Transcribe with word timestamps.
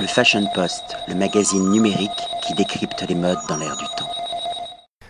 Le 0.00 0.06
Fashion 0.06 0.46
Post, 0.54 0.96
le 1.08 1.16
magazine 1.16 1.70
numérique 1.70 2.10
qui 2.46 2.54
décrypte 2.54 3.04
les 3.08 3.16
modes 3.16 3.38
dans 3.48 3.56
l'air 3.56 3.76
du 3.76 3.84
temps. 3.96 4.08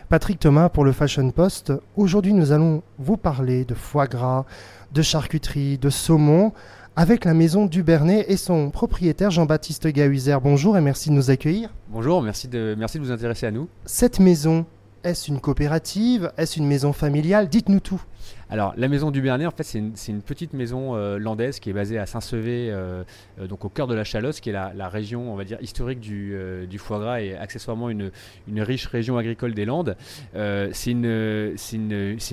Patrick 0.09 0.41
Thomas 0.41 0.71
pour 0.71 0.83
le 0.83 0.93
Fashion 0.93 1.31
Post. 1.31 1.75
Aujourd'hui, 1.95 2.33
nous 2.33 2.53
allons 2.53 2.83
vous 2.99 3.19
parler 3.19 3.67
de 3.67 3.75
foie 3.75 4.07
gras, 4.07 4.47
de 4.95 5.03
charcuterie, 5.03 5.77
de 5.77 5.91
saumon 5.91 6.53
avec 6.97 7.27
la 7.27 7.35
maison 7.35 7.67
Dubernay 7.67 8.25
et 8.29 8.39
son 8.39 8.71
propriétaire 8.71 9.31
Jean-Baptiste 9.31 9.89
Gahuizer. 9.89 10.41
Bonjour 10.41 10.79
et 10.79 10.81
merci 10.81 11.11
de 11.11 11.15
nous 11.15 11.31
accueillir. 11.31 11.69
Bonjour, 11.89 12.23
merci 12.23 12.49
de, 12.49 12.75
merci 12.79 12.99
de 12.99 13.05
vous 13.05 13.13
intéresser 13.13 13.45
à 13.45 13.51
nous. 13.51 13.69
Cette 13.85 14.21
maison, 14.21 14.65
est-ce 15.05 15.31
une 15.31 15.41
coopérative? 15.41 16.33
Est-ce 16.39 16.59
une 16.59 16.67
maison 16.67 16.95
familiale? 16.95 17.49
Dites-nous 17.49 17.81
tout. 17.81 18.01
Alors, 18.51 18.73
la 18.79 18.89
maison 18.89 19.11
du 19.11 19.21
Bernet, 19.21 19.47
en 19.47 19.51
fait, 19.51 19.63
c'est 19.63 19.79
une, 19.79 20.23
petite 20.23 20.55
maison 20.55 20.97
euh, 20.97 21.19
landaise 21.19 21.61
qui 21.61 21.69
est 21.69 21.75
basée 21.75 21.99
à 21.99 22.07
Saint-Sevé, 22.07 22.71
euh, 22.71 23.05
euh, 23.39 23.47
donc 23.47 23.65
au 23.65 23.69
cœur 23.69 23.87
de 23.87 23.95
la 23.95 24.05
Chalosse, 24.05 24.41
qui 24.41 24.49
est 24.49 24.53
la, 24.53 24.89
région, 24.89 25.33
on 25.33 25.37
va 25.37 25.45
dire, 25.45 25.59
historique 25.61 26.01
du, 26.01 26.79
foie 26.79 26.99
gras 26.99 27.21
et 27.21 27.37
accessoirement 27.37 27.91
une, 27.91 28.11
riche 28.57 28.87
région 28.87 29.19
agricole 29.19 29.53
des 29.53 29.67
Landes. 29.67 29.97
c'est 30.35 30.91
une, 30.91 31.55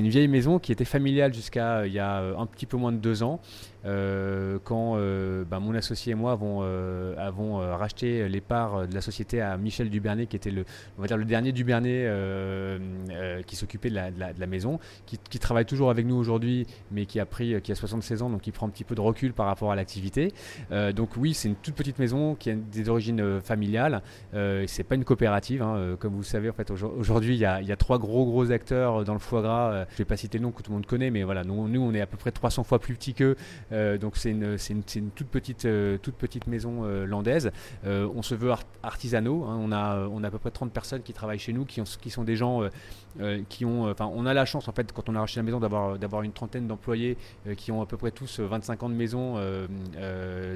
vieille 0.10 0.28
maison 0.28 0.60
qui 0.60 0.72
était 0.72 0.86
familiale 0.86 1.34
jusqu'à 1.34 1.86
il 1.86 1.94
y 1.94 2.00
a 2.00 2.22
un 2.38 2.46
petit 2.46 2.66
peu 2.66 2.78
moins 2.78 2.94
de 2.94 2.98
deux 2.98 3.24
ans. 3.24 3.42
quand 3.84 4.96
ben, 4.96 5.60
mon 5.60 5.76
associé 5.76 6.14
et 6.14 6.16
moi 6.16 6.32
avons, 6.32 7.58
racheté 7.78 8.30
les 8.30 8.42
parts 8.42 8.88
de 8.88 8.96
la 8.96 9.02
société 9.02 9.42
à 9.42 9.58
Michel 9.58 9.90
Dubernet, 9.90 10.28
qui 10.28 10.38
était 10.38 10.52
le, 10.52 10.64
on 10.98 11.02
va 11.02 11.08
dire, 11.08 11.18
le 11.18 11.26
dernier 11.26 11.52
Dubernet 11.52 12.10
qui 13.46 13.58
s'occupait 13.58 13.90
de, 13.90 13.96
la, 13.96 14.48
maison, 14.48 14.80
qui 15.06 15.40
travaille 15.40 15.66
toujours 15.66 15.85
avec 15.90 16.06
nous 16.06 16.16
aujourd'hui, 16.16 16.68
mais 16.92 17.06
qui 17.06 17.20
a 17.20 17.26
pris, 17.26 17.62
qui 17.62 17.72
a 17.72 17.76
76 17.76 18.22
ans, 18.22 18.30
donc 18.30 18.42
qui 18.42 18.52
prend 18.52 18.68
un 18.68 18.70
petit 18.70 18.84
peu 18.84 18.96
de 18.96 19.02
recul 19.02 19.34
par 19.34 19.46
rapport 19.46 19.72
à 19.72 19.76
l'activité. 19.76 20.34
Euh, 20.72 20.92
donc 20.92 21.18
oui, 21.18 21.34
c'est 21.34 21.48
une 21.48 21.56
toute 21.56 21.76
petite 21.76 22.00
maison 22.00 22.36
qui 22.36 22.50
a 22.50 22.56
des 22.56 22.90
origines 22.90 23.22
euh, 23.22 23.42
familiales. 23.42 24.02
Euh, 24.34 24.66
c'est 24.68 24.84
pas 24.84 24.96
une 24.96 25.06
coopérative, 25.06 25.62
hein. 25.62 25.76
euh, 25.76 25.96
comme 25.96 26.14
vous 26.14 26.24
savez. 26.24 26.50
En 26.50 26.54
fait, 26.54 26.72
aujourd'hui, 26.72 27.36
il 27.36 27.40
y, 27.40 27.46
a 27.46 27.76
trois 27.76 28.00
gros 28.00 28.26
gros 28.26 28.52
acteurs 28.52 29.04
dans 29.04 29.14
le 29.14 29.20
foie 29.20 29.42
gras. 29.42 29.86
je 29.92 29.98
vais 29.98 30.06
pas 30.06 30.18
citer 30.18 30.38
le 30.38 30.44
nom 30.44 30.52
que 30.52 30.62
tout 30.62 30.72
le 30.72 30.76
monde 30.76 30.86
connaît, 30.86 31.12
mais 31.12 31.24
voilà, 31.24 31.44
nous, 31.44 31.68
nous 31.68 31.82
on 31.82 31.94
est 31.94 32.02
à 32.02 32.08
peu 32.08 32.18
près 32.18 32.32
300 32.32 32.64
fois 32.64 32.80
plus 32.80 32.96
petit 32.96 33.14
qu'eux. 33.14 33.36
donc 34.00 34.18
c'est 34.18 34.32
une, 34.32 34.58
une, 34.70 34.84
une, 34.96 35.10
toute 35.12 35.28
petite 35.28 35.68
toute 36.02 36.16
petite 36.16 36.48
maison 36.48 36.84
landaise. 37.06 37.52
on 37.86 38.22
se 38.22 38.36
veut 38.36 38.52
artisanaux. 38.84 39.44
Hein. 39.46 39.60
on 39.62 39.72
a 39.72 40.08
on 40.08 40.24
a 40.24 40.28
à 40.28 40.32
peu 40.32 40.40
près 40.40 40.52
30 40.52 40.72
personnes 40.72 41.02
qui 41.02 41.14
travaillent 41.14 41.40
chez 41.40 41.54
nous, 41.54 41.66
qui, 41.66 41.82
ont, 41.82 41.86
qui 42.02 42.10
sont 42.10 42.24
des 42.24 42.36
gens 42.36 42.62
qui 43.50 43.66
ont. 43.66 43.90
Enfin, 43.90 44.10
on 44.14 44.26
a 44.26 44.34
la 44.34 44.46
chance 44.46 44.68
en 44.68 44.72
fait 44.72 44.92
quand 44.92 45.10
on 45.10 45.16
a 45.16 45.20
racheté 45.20 45.40
la 45.40 45.44
maison 45.44 45.60
d'avoir 45.66 45.96
euh, 45.96 45.98
d'avoir 45.98 46.22
une 46.22 46.32
trentaine 46.32 46.68
d'employés 46.68 47.18
euh, 47.48 47.56
qui 47.56 47.72
ont 47.72 47.82
à 47.82 47.86
peu 47.86 47.98
près 47.98 48.12
tous 48.12 48.40
25 48.40 48.82
euh, 48.82 48.86
ans 48.86 48.90
de 48.90 48.96
maison 48.96 49.36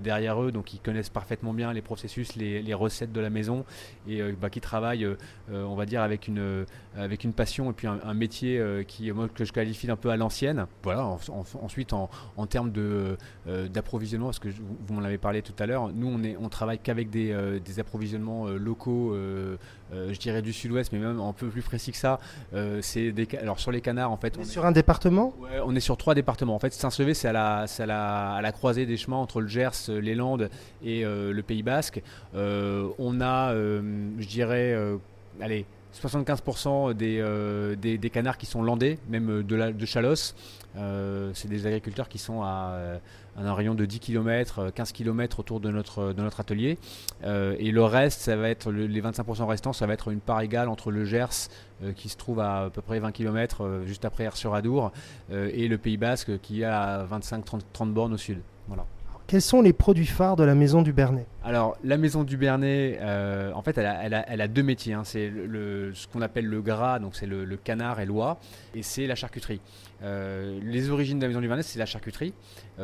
derrière 0.02 0.42
eux, 0.42 0.52
donc 0.52 0.74
ils 0.74 0.80
connaissent 0.80 1.10
parfaitement 1.10 1.54
bien 1.54 1.74
les 1.74 1.82
processus, 1.82 2.36
les, 2.36 2.74
recettes 2.74 3.12
de 3.12 3.20
la 3.20 3.30
maison 3.30 3.66
et 4.08 4.22
bah, 4.34 4.50
qui 4.50 4.62
travaillent, 4.62 5.08
on 5.52 5.76
va 5.76 5.86
dire, 5.86 6.02
avec 6.02 6.28
une, 6.28 6.66
avec 6.96 7.24
une 7.24 7.34
passion 7.34 7.72
et 7.72 7.74
puis 7.74 7.88
un, 7.88 8.14
métier 8.14 8.62
qui, 8.88 9.12
moi, 9.12 9.28
que 9.28 9.44
je 9.44 9.52
qualifie 9.52 9.88
d'un 9.88 9.96
peu 9.96 10.10
à 10.10 10.18
l'ancienne. 10.18 10.68
Voilà, 10.84 11.04
ensuite, 11.62 11.94
en, 11.94 12.10
en 12.38 12.46
termes 12.46 12.72
d'approvisionnement, 13.46 14.28
parce 14.28 14.40
que 14.40 14.50
vous 14.50 14.94
m'en 14.94 15.04
avez 15.04 15.18
parlé 15.18 15.42
tout 15.42 15.54
à 15.60 15.66
l'heure, 15.66 15.90
nous, 15.90 16.08
on, 16.08 16.24
est, 16.24 16.38
on 16.38 16.50
travaille 16.50 16.80
qu'avec 16.80 17.10
des, 17.10 17.60
des, 17.64 17.80
approvisionnements 17.80 18.48
locaux, 18.48 19.16
je 19.92 20.20
dirais 20.20 20.42
du 20.42 20.54
sud-ouest, 20.54 20.92
mais 20.94 21.00
même 21.00 21.20
un 21.20 21.34
peu 21.34 21.48
plus 21.48 21.64
précis 21.64 21.92
que 21.92 21.98
ça. 21.98 22.20
c'est 22.82 23.12
des, 23.12 23.28
alors 23.38 23.60
sur 23.60 23.72
les 23.72 23.82
canards, 23.82 24.12
en 24.12 24.18
fait. 24.18 24.38
On, 24.38 24.42
est 24.42 24.46
sur 24.46 24.66
un 24.66 24.72
département 24.72 24.99
on 25.06 25.76
est 25.76 25.80
sur 25.80 25.98
trois 25.98 26.16
départements. 26.16 26.56
En 26.56 26.60
fait, 26.60 26.74
Saint-Sevé, 26.74 27.14
c'est 27.14 27.28
à 27.28 27.34
la, 27.34 27.66
à, 27.80 28.42
la, 28.42 28.52
croisée 28.52 28.86
des 28.86 28.98
chemins 28.98 29.18
entre 29.18 29.42
le 29.42 29.48
Gers, 29.48 29.90
les 29.90 30.16
Landes 30.16 30.50
et 30.84 31.06
euh, 31.06 31.32
le 31.32 31.44
Pays 31.44 31.64
Basque. 31.64 32.02
Euh, 32.36 32.90
on 33.00 33.22
a, 33.22 33.54
euh, 33.54 33.82
je 34.18 34.28
dirais, 34.28 34.76
allez, 35.42 35.66
75% 35.94 36.94
des, 36.94 37.98
des, 37.98 38.10
canards 38.10 38.38
qui 38.38 38.46
sont 38.46 38.62
landais, 38.62 39.00
même 39.10 39.44
de, 39.44 39.56
la, 39.56 39.72
de 39.72 39.86
Chalosse. 39.86 40.36
c'est 40.76 41.48
des 41.48 41.66
agriculteurs 41.66 42.10
qui 42.10 42.20
sont 42.20 42.42
à, 42.44 43.00
un 43.38 43.54
rayon 43.54 43.74
de 43.74 43.86
10 43.86 44.00
km, 44.00 44.72
15 44.72 44.92
km 44.92 45.40
autour 45.40 45.60
de 45.60 45.72
notre, 45.72 46.40
atelier. 46.40 46.78
et 47.24 47.72
le 47.72 47.84
reste, 47.84 48.22
ça 48.22 48.36
va 48.36 48.50
être 48.50 48.72
les 48.72 49.02
25% 49.02 49.46
restants, 49.46 49.74
ça 49.74 49.88
va 49.88 49.94
être 49.94 50.10
une 50.10 50.20
part 50.20 50.42
égale 50.42 50.70
entre 50.70 50.92
le 50.92 51.06
Gers, 51.06 51.50
euh, 51.84 51.94
qui 51.94 52.10
se 52.10 52.18
trouve 52.18 52.42
à 52.42 52.64
à 52.66 52.70
peu 52.70 52.82
près 52.82 53.00
20 53.00 53.14
km 53.14 53.62
euh, 53.64 53.86
juste 53.86 54.04
après 54.04 54.26
Air-sur-Adour, 54.26 54.92
euh, 55.32 55.50
et 55.54 55.70
le 55.70 55.78
Pays 55.78 55.96
Basque 55.96 56.38
qui 56.42 56.62
est 56.62 56.66
à 56.66 57.06
25-30 57.10 57.94
bornes 57.94 58.14
au 58.14 58.18
sud. 58.18 58.42
Voilà. 58.68 58.86
Quels 59.30 59.44
sont 59.44 59.62
les 59.62 59.74
produits 59.74 60.08
phares 60.08 60.36
de 60.38 60.44
la 60.44 60.56
maison 60.56 60.82
du 60.82 60.92
Bernet 60.92 61.28
Alors, 61.44 61.78
la 61.84 61.98
maison 61.98 62.24
du 62.24 62.36
Bernet, 62.36 63.00
en 63.54 63.62
fait, 63.62 63.78
elle 63.78 64.42
a, 64.42 64.48
deux 64.48 64.64
métiers. 64.64 64.94
Hein. 64.94 65.04
C'est 65.04 65.30
ce 65.30 66.08
qu'on 66.08 66.24
appelle 66.24 66.48
le 66.48 66.64
gras, 66.64 66.98
donc 66.98 67.16
c'est 67.16 67.28
le, 67.28 67.46
canard 67.56 68.00
et 68.00 68.08
l'oie, 68.08 68.40
et 68.74 68.82
c'est 68.82 69.06
la 69.06 69.14
charcuterie. 69.14 69.62
les 70.02 70.90
origines 70.90 71.20
de 71.20 71.26
la 71.26 71.28
maison 71.28 71.42
du 71.42 71.48
Bernet, 71.48 71.62
c'est 71.62 71.78
la 71.78 71.86
charcuterie. 71.86 72.34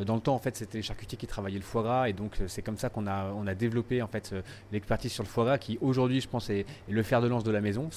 dans 0.05 0.13
le 0.13 0.21
temps, 0.21 0.35
en 0.35 0.39
fait, 0.39 0.55
c'était 0.55 0.77
les 0.77 0.83
charcutiers 0.83 1.17
qui 1.17 1.25
travaillaient 1.25 1.57
le 1.57 1.63
foie 1.63 1.81
gras, 1.81 2.09
et 2.09 2.13
donc 2.13 2.37
c'est 2.45 2.61
comme 2.61 2.77
ça 2.77 2.89
qu'on 2.89 3.07
a, 3.07 3.55
développé 3.55 4.03
en 4.03 4.07
fait 4.07 4.35
l'expertise 4.71 5.13
sur 5.13 5.23
le 5.23 5.29
foie 5.29 5.45
gras, 5.45 5.57
qui 5.57 5.79
aujourd'hui, 5.81 6.21
je 6.21 6.29
pense, 6.29 6.51
est, 6.51 6.67
le 6.87 7.01
fer 7.01 7.23
de 7.23 7.27
lance 7.27 7.43
de 7.43 7.51
la 7.51 7.61
maison. 7.61 7.89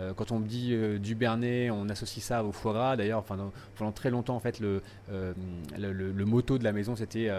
Euh, 0.00 0.14
quand 0.14 0.32
on 0.32 0.40
dit 0.40 0.70
euh, 0.72 0.98
du 0.98 1.14
Bernet, 1.14 1.70
on 1.70 1.88
associe 1.88 2.24
ça 2.24 2.44
au 2.44 2.52
foie 2.52 2.72
gras. 2.72 2.96
D'ailleurs, 2.96 3.22
pendant 3.22 3.52
très 3.92 4.10
longtemps, 4.10 4.36
en 4.36 4.40
fait, 4.40 4.60
le, 4.60 4.82
euh, 5.12 5.32
le, 5.78 6.24
motto 6.24 6.58
de 6.58 6.64
la 6.64 6.72
maison, 6.72 6.96
c'était 6.96 7.30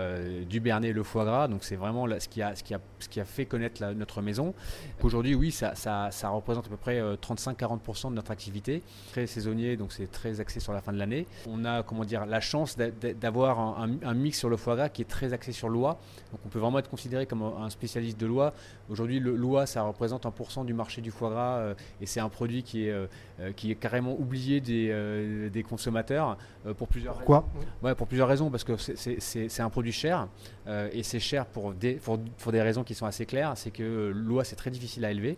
du 0.45 0.59
Bernet, 0.59 0.94
le 0.94 1.03
foie 1.03 1.25
gras. 1.25 1.47
Donc, 1.47 1.63
c'est 1.63 1.75
vraiment 1.75 2.07
ce, 2.19 2.27
qui 2.27 2.41
a, 2.41 2.55
ce, 2.55 2.63
qui 2.63 2.73
a, 2.73 2.79
ce 2.99 3.09
qui 3.09 3.19
a 3.19 3.25
fait 3.25 3.45
connaître 3.45 3.83
notre 3.94 4.22
maison. 4.22 4.53
Aujourd'hui, 5.01 5.35
oui, 5.35 5.51
ça, 5.51 5.75
ça, 5.75 6.29
représente 6.29 6.67
à 6.67 6.69
peu 6.69 6.77
près 6.77 7.01
35-40% 7.01 8.09
de 8.09 8.16
notre 8.16 8.31
activité. 8.31 8.83
Très 9.11 9.28
saisonnier, 9.28 9.78
donc 9.78 9.91
c'est 9.91 10.11
très 10.11 10.39
axé 10.39 10.59
sur 10.59 10.73
la 10.73 10.81
fin 10.81 10.91
de 10.91 10.97
l'année. 10.97 11.25
On 11.47 11.66
a, 11.66 11.83
comment 11.83 12.05
dire, 12.05 12.25
la 12.25 12.39
chance 12.39 12.78
d'avoir 12.78 13.79
un, 13.79 14.13
mix 14.13 14.38
sur 14.38 14.49
le 14.49 14.57
foie 14.57 14.75
gras 14.75 14.89
qui 14.89 15.01
est 15.01 15.05
très 15.05 15.33
axé 15.33 15.51
sur 15.51 15.69
l'oie. 15.69 15.99
Donc, 16.31 16.41
on 16.45 16.49
peut 16.49 16.59
vraiment 16.59 16.79
être 16.79 16.89
considéré 16.89 17.25
comme 17.25 17.43
un 17.43 17.69
spécialiste 17.69 18.19
de 18.19 18.25
l'oie. 18.25 18.53
Aujourd'hui, 18.89 19.19
l'oie, 19.19 19.66
ça 19.66 19.83
représente 19.83 20.25
1% 20.25 20.66
du 20.66 20.73
marché 20.73 21.01
du 21.01 21.11
foie 21.11 21.29
gras 21.29 21.73
et 22.01 22.05
c'est 22.05 22.19
un 22.19 22.29
produit 22.29 22.50
qui 22.59 22.88
est, 22.88 22.91
euh, 22.91 23.07
euh, 23.39 23.51
qui 23.53 23.72
est 23.72 23.75
carrément 23.75 24.16
oublié 24.19 24.59
des, 24.59 24.89
euh, 24.91 25.50
des 25.50 25.63
consommateurs 25.63 26.38
pour 26.78 26.88
plusieurs 26.88 27.16
Pourquoi 27.16 27.47
ouais, 27.81 27.95
Pour 27.95 28.07
plusieurs 28.07 28.28
raisons, 28.28 28.51
parce 28.51 28.63
que 28.63 28.73
c'est 28.78 29.62
un 29.62 29.69
produit 29.69 29.91
cher 29.91 30.28
et 30.67 31.03
c'est 31.03 31.19
cher 31.19 31.45
pour 31.45 31.73
des, 31.73 31.94
pour, 31.94 32.19
pour, 32.38 32.51
des 32.51 32.61
raisons 32.61 32.84
qui 32.84 32.94
sont 32.94 33.06
assez 33.06 33.25
claires. 33.25 33.53
C'est 33.56 33.72
que 33.72 34.11
l'oie, 34.13 34.44
c'est 34.44 34.56
très 34.56 34.69
difficile 34.69 35.06
à 35.06 35.11
élever. 35.11 35.38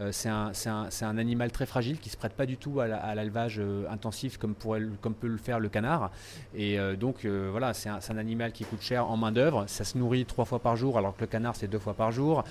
Euh, 0.00 0.10
c'est 0.12 1.04
un, 1.04 1.18
animal 1.18 1.52
très 1.52 1.66
fragile 1.66 1.98
qui 1.98 2.08
ne 2.08 2.12
se 2.12 2.16
prête 2.16 2.32
pas 2.32 2.46
du 2.46 2.56
tout 2.56 2.80
à 2.80 3.14
l'élevage 3.14 3.58
euh, 3.58 3.84
intensif 3.90 4.38
comme, 4.38 4.54
comme 5.00 5.14
peut 5.14 5.26
le 5.26 5.36
faire 5.36 5.60
le 5.60 5.68
canard. 5.68 6.10
Et 6.54 6.78
euh, 6.78 6.96
donc 6.96 7.26
voilà, 7.26 7.74
c'est 7.74 7.88
un, 7.88 8.16
animal 8.16 8.52
qui 8.52 8.64
coûte 8.64 8.80
cher 8.82 9.10
en 9.10 9.16
main 9.16 9.32
d'œuvre. 9.32 9.64
Ça 9.66 9.84
se 9.84 9.98
nourrit 9.98 10.24
trois 10.24 10.44
fois 10.44 10.58
par 10.58 10.76
jour 10.76 10.98
alors 10.98 11.14
que 11.16 11.20
le 11.22 11.26
canard 11.26 11.56
c'est 11.56 11.68
deux 11.68 11.78
fois 11.78 11.94
par 11.94 12.12
jour. 12.12 12.44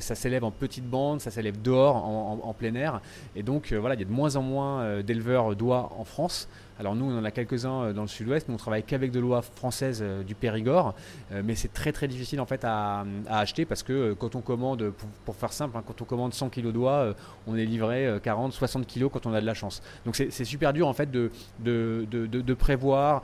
ça 0.00 0.14
s'élève 0.14 0.44
en 0.44 0.50
petites 0.50 0.88
bandes, 0.88 1.20
ça 1.20 1.30
s'élève 1.30 1.60
dehors 1.60 1.96
en, 1.96 2.54
plein 2.54 2.74
air. 2.74 3.00
Et 3.34 3.42
donc 3.46 3.72
voilà, 3.72 3.94
il 3.94 4.00
y 4.00 4.04
a 4.04 4.06
de 4.06 4.12
moins 4.12 4.36
en 4.36 4.42
moins 4.42 5.02
d'éleveurs 5.02 5.56
d'oies 5.56 5.90
en 5.96 6.04
France. 6.04 6.48
Alors 6.78 6.94
nous, 6.94 7.06
on 7.06 7.18
en 7.18 7.24
a 7.24 7.30
quelques-uns 7.30 7.84
euh, 7.84 7.92
dans 7.92 8.02
le 8.02 8.08
sud-ouest, 8.08 8.48
mais 8.48 8.54
on 8.54 8.58
travaille 8.58 8.82
qu'avec 8.82 9.10
de 9.10 9.20
l'oie 9.20 9.42
française 9.42 10.00
euh, 10.02 10.22
du 10.22 10.34
Périgord. 10.34 10.94
Euh, 11.32 11.42
mais 11.44 11.54
c'est 11.54 11.72
très 11.72 11.92
très 11.92 12.06
difficile 12.06 12.40
en 12.40 12.46
fait 12.46 12.64
à, 12.64 13.04
acheter 13.28 13.64
parce 13.64 13.82
que 13.82 14.12
quand 14.12 14.34
on 14.34 14.40
commande, 14.40 14.92
pour, 15.24 15.34
faire 15.36 15.52
simple, 15.52 15.76
hein, 15.76 15.82
quand 15.86 16.02
on 16.02 16.04
commande 16.04 16.34
100 16.34 16.50
kg 16.50 16.72
d'oie, 16.72 17.14
on 17.46 17.56
est 17.56 17.64
livré 17.64 18.18
40, 18.22 18.52
60 18.52 18.86
kg 18.86 19.08
quand 19.08 19.26
on 19.26 19.32
a 19.32 19.40
de 19.40 19.46
la 19.46 19.54
chance. 19.54 19.82
Donc 20.04 20.16
c'est 20.16 20.44
super 20.44 20.72
dur 20.72 20.88
en 20.88 20.92
fait 20.92 21.10
de, 21.10 21.30
de, 21.60 22.54
prévoir, 22.54 23.22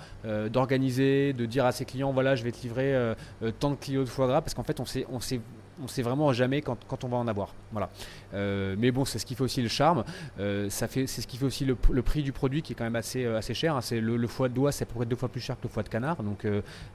d'organiser, 0.50 1.32
de 1.32 1.46
dire 1.46 1.64
à 1.64 1.72
ses 1.72 1.84
clients 1.84 2.12
voilà, 2.12 2.34
je 2.34 2.44
vais 2.44 2.52
te 2.52 2.62
livrer 2.62 3.14
tant 3.58 3.70
de 3.70 3.76
kilos 3.76 4.04
de 4.04 4.10
foie 4.10 4.26
gras 4.26 4.40
parce 4.40 4.54
qu'en 4.54 4.62
fait 4.62 4.80
on 4.80 4.84
sait, 4.84 5.06
on 5.10 5.20
sait 5.20 5.40
on 5.82 5.88
sait 5.88 6.02
vraiment 6.02 6.32
jamais 6.32 6.62
quand, 6.62 7.04
on 7.04 7.08
va 7.08 7.16
en 7.16 7.28
avoir. 7.28 7.54
Voilà. 7.70 7.90
Euh, 8.34 8.76
mais 8.78 8.90
bon, 8.90 9.04
c'est 9.04 9.18
ce 9.18 9.26
qui 9.26 9.34
fait 9.34 9.42
aussi 9.42 9.62
le 9.62 9.68
charme. 9.68 10.04
Euh, 10.38 10.68
c'est 10.70 11.06
ce 11.06 11.26
qui 11.26 11.36
fait 11.36 11.44
aussi 11.44 11.64
le, 11.64 11.74
prix 12.02 12.22
du 12.22 12.32
produit 12.32 12.62
qui 12.62 12.72
est 12.72 12.76
quand 12.76 12.84
même 12.84 12.96
assez, 12.96 13.24
euh, 13.24 13.40
cher. 13.40 13.76
Hein. 13.76 13.80
Le, 13.92 14.26
foie 14.26 14.48
de 14.48 14.54
doigt, 14.54 14.72
c'est 14.72 14.88
à 14.88 14.92
peu 14.92 15.04
deux 15.04 15.16
fois 15.16 15.28
plus 15.28 15.40
cher 15.40 15.56
que 15.56 15.62
le 15.64 15.68
foie 15.68 15.82
de 15.82 15.88
canard. 15.88 16.22
Donc 16.22 16.46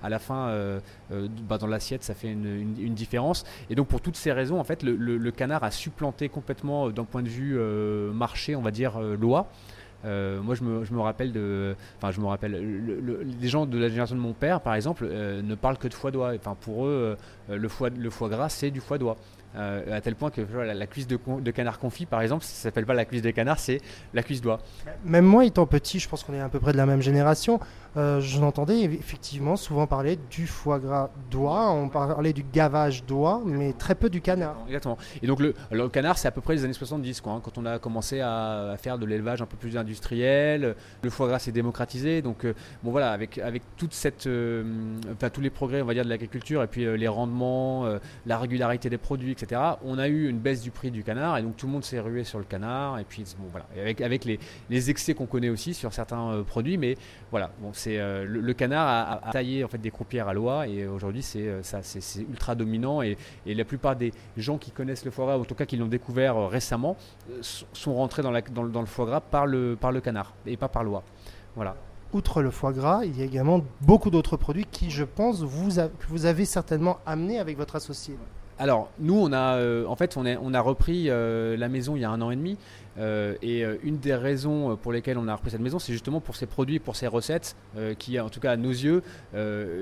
à 0.03 0.09
la 0.09 0.19
fin, 0.19 0.79
bah, 1.09 1.57
dans 1.57 1.67
l'assiette, 1.67 2.03
ça 2.03 2.13
fait 2.13 2.31
une, 2.31 2.93
différence. 2.93 3.45
Et 3.69 3.75
donc 3.75 3.87
pour 3.87 4.01
toutes 4.01 4.17
ces 4.17 4.31
raisons, 4.31 4.59
en 4.59 4.63
fait, 4.63 4.83
le, 4.83 5.31
canard 5.31 5.63
a 5.63 5.71
supplanté 5.71 6.29
complètement 6.29 6.89
d'un 6.89 7.03
point 7.03 7.21
de 7.21 7.29
vue 7.29 7.57
marché, 8.13 8.55
on 8.55 8.61
va 8.61 8.71
dire, 8.71 8.99
loi. 8.99 9.49
Euh, 10.07 10.41
moi, 10.41 10.55
je 10.55 10.63
me, 10.63 10.85
je 10.85 10.93
me, 10.93 11.01
rappelle 11.01 11.31
de. 11.31 11.75
Enfin, 11.97 12.11
je 12.11 12.19
me 12.19 12.25
rappelle. 12.25 12.53
les 13.41 13.47
gens 13.47 13.65
de 13.65 13.77
la 13.77 13.89
génération 13.89 14.15
de 14.15 14.21
mon 14.21 14.33
père, 14.33 14.61
par 14.61 14.75
exemple, 14.75 15.07
euh, 15.09 15.41
ne 15.41 15.55
parlent 15.55 15.77
que 15.77 15.87
de 15.87 15.93
foie 15.93 16.11
d'oie. 16.11 16.31
Enfin, 16.35 16.55
pour 16.59 16.85
eux, 16.85 17.17
euh, 17.49 17.57
le, 17.57 17.67
foie, 17.67 17.89
le 17.89 18.09
foie 18.09 18.29
gras, 18.29 18.49
c'est 18.49 18.71
du 18.71 18.79
foie 18.79 18.97
d'oie. 18.97 19.17
à 19.55 20.01
tel 20.01 20.15
point 20.15 20.29
que 20.29 20.41
la, 20.41 20.87
cuisse 20.87 21.07
de, 21.07 21.51
canard 21.51 21.79
confit, 21.79 22.05
par 22.05 22.21
exemple, 22.21 22.43
ça 22.43 22.53
s'appelle 22.53 22.85
pas 22.85 22.93
la 22.93 23.05
cuisse 23.05 23.21
de 23.21 23.31
canard, 23.31 23.59
c'est 23.59 23.81
la 24.13 24.23
cuisse 24.23 24.41
d'oie. 24.41 24.59
Même 25.03 25.25
moi, 25.25 25.45
étant 25.45 25.65
petit, 25.65 25.99
je 25.99 26.07
pense 26.07 26.23
qu'on 26.23 26.33
est 26.33 26.39
à 26.39 26.49
peu 26.49 26.59
près 26.59 26.71
de 26.71 26.77
la 26.77 26.85
même 26.85 27.01
génération, 27.01 27.59
je 27.95 28.39
l'entendais 28.39 28.81
effectivement 28.81 29.55
souvent 29.55 29.87
parler 29.87 30.17
du 30.29 30.47
foie 30.47 30.79
gras 30.79 31.09
d'oie, 31.31 31.71
on 31.71 31.89
parlait 31.89 32.33
du 32.33 32.43
gavage 32.43 33.05
d'oie, 33.05 33.41
mais 33.45 33.73
très 33.73 33.95
peu 33.95 34.09
du 34.09 34.21
canard. 34.21 34.57
Exactement. 34.67 34.97
Et 35.21 35.27
donc 35.27 35.39
le, 35.39 35.53
le 35.71 35.89
canard, 35.89 36.17
c'est 36.17 36.27
à 36.27 36.31
peu 36.31 36.41
près 36.41 36.55
les 36.55 36.63
années 36.63 36.73
70, 36.73 37.21
quoi, 37.21 37.33
hein, 37.33 37.41
quand 37.43 37.57
on 37.57 37.65
a 37.65 37.79
commencé 37.79 38.19
à, 38.21 38.75
faire 38.77 38.97
de 38.97 39.05
l'élevage 39.05 39.41
un 39.41 39.45
peu 39.45 39.57
plus 39.57 39.77
industriel. 39.77 40.75
Le 41.01 41.09
foie 41.09 41.27
gras 41.27 41.39
s'est 41.39 41.51
démocratisé. 41.51 42.21
Donc, 42.21 42.45
euh, 42.45 42.53
bon 42.83 42.91
voilà, 42.91 43.11
avec, 43.11 43.37
avec 43.37 43.63
toute 43.77 43.93
cette, 43.93 44.27
euh, 44.27 44.63
enfin, 45.13 45.29
tous 45.29 45.41
les 45.41 45.49
progrès, 45.49 45.81
on 45.81 45.85
va 45.85 45.93
dire, 45.93 46.03
de 46.03 46.09
l'agriculture 46.09 46.63
et 46.63 46.67
puis 46.67 46.85
euh, 46.85 46.95
les 46.95 47.07
rendements, 47.07 47.85
la 48.25 48.37
régularité 48.37 48.89
des 48.89 48.97
produits, 48.97 49.31
etc., 49.31 49.61
on 49.83 49.97
a 49.97 50.07
eu 50.07 50.29
une 50.29 50.39
baisse 50.39 50.61
du 50.61 50.71
prix 50.71 50.91
du 50.91 51.03
canard 51.03 51.37
et 51.37 51.41
donc 51.41 51.57
tout 51.57 51.67
le 51.67 51.71
monde 51.71 51.83
s'est 51.83 51.99
rué 51.99 52.23
sur 52.23 52.39
le 52.39 52.45
canard. 52.45 52.99
Et 52.99 53.03
puis, 53.03 53.23
bon 53.39 53.47
voilà, 53.51 53.65
avec, 53.79 54.01
avec 54.01 54.25
les, 54.25 54.39
les 54.69 54.89
excès 54.89 55.13
qu'on 55.13 55.25
connaît 55.25 55.49
aussi 55.49 55.73
sur 55.73 55.93
certains 55.93 56.43
produits, 56.45 56.77
mais 56.77 56.97
voilà, 57.31 57.51
bon, 57.59 57.71
c'est 57.77 57.97
le, 57.97 58.53
canard 58.53 59.21
a, 59.23 59.31
taillé 59.31 59.63
en 59.63 59.67
fait 59.67 59.77
des 59.77 59.91
croupières 59.91 60.27
à 60.27 60.33
l'oie 60.33 60.67
et 60.67 60.87
aujourd'hui 60.87 61.21
c'est 61.21 61.63
ça, 61.63 61.79
c'est 61.81 62.21
ultra 62.21 62.55
dominant 62.55 63.01
et, 63.01 63.17
et, 63.45 63.53
la 63.53 63.65
plupart 63.65 63.95
des 63.95 64.11
gens 64.35 64.57
qui 64.57 64.71
connaissent 64.71 65.05
le 65.05 65.11
foie 65.11 65.25
gras, 65.25 65.37
en 65.37 65.45
tout 65.45 65.55
cas 65.55 65.65
qui 65.65 65.77
l'ont 65.77 65.87
découvert 65.87 66.49
récemment, 66.49 66.97
sont 67.41 67.95
rentrés 67.95 68.21
dans, 68.21 68.31
la, 68.31 68.41
dans, 68.41 68.65
dans, 68.65 68.81
le 68.81 68.87
foie 68.87 69.05
gras 69.05 69.21
par 69.21 69.45
le, 69.45 69.75
par 69.79 69.91
le 69.91 70.01
canard 70.01 70.33
et 70.45 70.57
pas 70.57 70.67
par 70.67 70.83
l'oie. 70.83 71.03
Voilà. 71.55 71.75
Outre 72.13 72.41
le 72.41 72.51
foie 72.51 72.71
gras, 72.71 73.03
il 73.03 73.17
y 73.17 73.21
a 73.21 73.25
également 73.25 73.61
beaucoup 73.81 74.09
d'autres 74.09 74.37
produits 74.37 74.65
qui, 74.71 74.89
je 74.89 75.03
pense, 75.03 75.41
vous 75.43 75.75
que 75.75 76.07
vous 76.07 76.25
avez 76.25 76.45
certainement 76.45 76.99
amené 77.05 77.37
avec 77.39 77.57
votre 77.57 77.75
associé. 77.75 78.15
Alors, 78.59 78.89
nous, 78.99 79.15
on 79.15 79.31
a, 79.33 79.57
euh, 79.57 79.85
en 79.85 79.95
fait, 79.95 80.17
on, 80.17 80.25
est, 80.25 80.37
on 80.41 80.53
a 80.53 80.61
repris 80.61 81.09
euh, 81.09 81.55
la 81.57 81.67
maison 81.67 81.95
il 81.95 82.01
y 82.01 82.05
a 82.05 82.09
un 82.09 82.21
an 82.21 82.31
et 82.31 82.35
demi. 82.35 82.57
Euh, 82.99 83.35
et 83.41 83.63
euh, 83.63 83.77
une 83.83 83.97
des 83.97 84.15
raisons 84.15 84.71
euh, 84.71 84.75
pour 84.75 84.91
lesquelles 84.91 85.17
on 85.17 85.27
a 85.27 85.35
repris 85.35 85.51
cette 85.51 85.61
maison, 85.61 85.79
c'est 85.79 85.93
justement 85.93 86.19
pour 86.19 86.35
ces 86.35 86.45
produits, 86.45 86.79
pour 86.79 86.95
ces 86.95 87.07
recettes, 87.07 87.55
qui, 87.99 88.19
en 88.19 88.29
tout 88.29 88.39
cas 88.39 88.53
à 88.53 88.57
nos 88.57 88.71
yeux, 88.71 89.03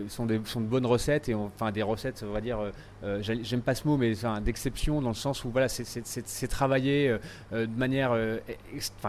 sont, 0.10 0.26
des, 0.26 0.40
sont 0.46 0.62
de 0.62 0.66
bonnes 0.66 0.86
recettes, 0.86 1.30
et 1.30 1.34
enfin 1.34 1.72
des 1.72 1.82
recettes, 1.82 2.26
on 2.28 2.34
va 2.34 2.42
dire, 2.42 2.60
j'aime 3.22 3.62
pas 3.62 3.76
ce 3.76 3.88
mot, 3.88 3.98
mais 3.98 4.14
d'exception, 4.44 5.02
dans 5.02 5.10
le 5.10 5.16
sens 5.16 5.46
où 5.46 5.50
voilà, 5.50 5.68
c'est 5.70 6.48
travaillé 6.48 7.16
de 7.52 7.78
manière 7.78 8.18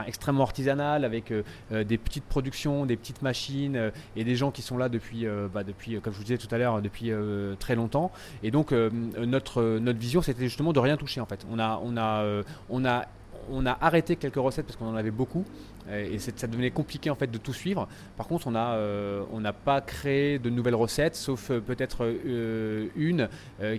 extrêmement 0.07 0.45
artisanale, 0.45 1.05
avec 1.05 1.33
des 1.73 1.99
petites 1.99 2.25
productions, 2.25 2.87
des 2.87 2.97
petites 2.97 3.23
machines, 3.23 3.91
et 4.15 4.25
des 4.25 4.37
gens 4.37 4.51
qui 4.51 4.63
sont 4.63 4.79
là 4.79 4.89
depuis, 4.89 5.27
bah, 5.53 5.65
depuis 5.65 6.01
comme 6.01 6.13
je 6.13 6.19
vous 6.19 6.25
disais 6.25 6.39
tout 6.39 6.53
à 6.55 6.59
l'heure, 6.59 6.81
depuis 6.81 7.11
très 7.59 7.75
longtemps. 7.75 8.13
Et 8.43 8.51
donc, 8.51 8.73
notre, 8.73 9.79
notre 9.79 9.99
vision, 9.99 10.23
c'était 10.23 10.45
justement 10.45 10.73
de 10.73 10.81
rien 10.81 10.97
toucher, 10.97 11.21
en 11.21 11.27
fait. 11.27 11.45
On 11.51 11.59
a, 11.59 11.81
on 11.83 11.97
a, 11.97 12.43
on 12.71 12.85
a 12.85 13.07
on 13.51 13.67
a 13.67 13.77
arrêté 13.81 14.17
quelques 14.17 14.37
recettes 14.37 14.67
parce 14.67 14.77
qu'on 14.77 14.89
en 14.89 14.97
avait 14.97 15.11
beaucoup 15.11 15.45
et 15.91 16.19
ça 16.19 16.47
devenait 16.47 16.71
compliqué 16.71 17.11
en 17.11 17.15
fait 17.15 17.31
de 17.31 17.39
tout 17.39 17.53
suivre. 17.53 17.89
Par 18.17 18.27
contre, 18.27 18.47
on 18.47 18.53
n'a 18.53 18.75
euh, 18.75 19.41
n'a 19.41 19.53
pas 19.53 19.81
créé 19.81 20.39
de 20.39 20.51
nouvelles 20.51 20.75
recettes, 20.75 21.15
sauf 21.15 21.51
euh, 21.51 21.61
peut-être 21.61 22.05
euh, 22.05 22.89
une 22.97 23.29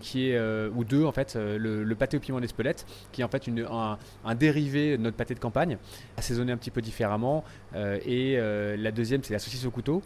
qui 0.01 0.29
est 0.29 0.39
ou 0.69 0.83
deux 0.83 1.03
en 1.03 1.11
fait, 1.11 1.35
le, 1.35 1.93
pâté 1.95 2.17
au 2.17 2.19
piment 2.19 2.39
d'Espelette, 2.39 2.85
qui 3.11 3.21
est 3.21 3.23
en 3.23 3.27
fait 3.27 3.47
une, 3.47 3.65
un, 3.69 4.35
dérivé 4.35 4.97
de 4.97 5.03
notre 5.03 5.17
pâté 5.17 5.33
de 5.33 5.39
campagne, 5.39 5.77
assaisonné 6.17 6.51
un 6.51 6.57
petit 6.57 6.71
peu 6.71 6.81
différemment. 6.81 7.43
et 7.75 8.37
la 8.37 8.91
deuxième, 8.91 9.23
c'est 9.23 9.33
la 9.33 9.39
saucisse 9.39 9.65
au 9.65 9.71
couteau, 9.71 10.01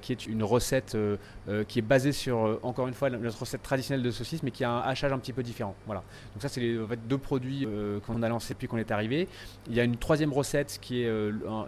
qui 0.00 0.12
est 0.12 0.26
une 0.26 0.42
recette 0.42 0.96
qui 1.68 1.78
est 1.78 1.82
basée 1.82 2.12
sur 2.12 2.58
encore 2.62 2.88
une 2.88 2.94
fois 2.94 3.10
notre 3.10 3.40
recette 3.40 3.62
traditionnelle 3.62 4.02
de 4.04 4.10
saucisse, 4.10 4.42
mais 4.42 4.50
qui 4.50 4.64
a 4.64 4.70
un 4.70 4.80
hachage 4.80 5.12
un 5.12 5.18
petit 5.18 5.32
peu 5.32 5.42
différent. 5.42 5.74
Voilà. 5.86 6.02
Donc 6.34 6.42
ça, 6.42 6.48
c'est 6.48 6.78
en 6.78 6.86
fait, 6.86 7.06
deux 7.06 7.18
produits 7.18 7.66
qu'on 8.06 8.22
a 8.22 8.28
lancés 8.28 8.54
depuis 8.54 8.68
qu'on 8.68 8.78
est 8.78 8.90
arrivé. 8.90 9.28
Il 9.68 9.74
y 9.74 9.80
a 9.80 9.84
une 9.84 9.96
troisième 9.96 10.32
recette 10.32 10.78
qui 10.80 11.02
est 11.02 11.10